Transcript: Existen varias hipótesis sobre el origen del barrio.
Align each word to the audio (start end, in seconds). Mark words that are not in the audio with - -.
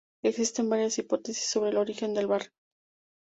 Existen 0.23 0.67
varias 0.67 0.97
hipótesis 0.97 1.47
sobre 1.51 1.69
el 1.69 1.77
origen 1.77 2.15
del 2.15 2.25
barrio. 2.25 2.49